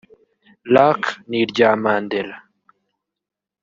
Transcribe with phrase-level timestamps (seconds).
[0.73, 2.35] Luck n’irya Mandela